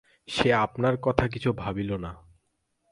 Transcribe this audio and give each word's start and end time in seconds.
সে 0.27 0.53
আপনার 0.53 0.97
কথা 0.97 1.23
আর 1.23 1.29
কিছুই 1.29 1.53
ভাবিল 1.57 1.95
না। 1.95 2.11